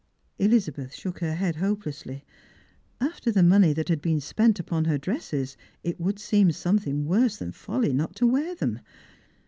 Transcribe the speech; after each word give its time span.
Elizabeth 0.39 0.95
shook 0.95 1.19
her 1.19 1.35
head 1.35 1.57
hopelessly. 1.57 2.25
After 2.99 3.31
the 3.31 3.43
money 3.43 3.71
that 3.71 3.87
had 3.87 4.01
been 4.01 4.19
spent 4.19 4.59
upon 4.59 4.85
her 4.85 4.97
dresses 4.97 5.55
it 5.83 5.99
would 5.99 6.17
seem 6.17 6.51
something 6.51 7.05
worse 7.05 7.37
than 7.37 7.51
folly 7.51 7.93
not 7.93 8.15
to 8.15 8.25
wear 8.25 8.55
them. 8.55 8.79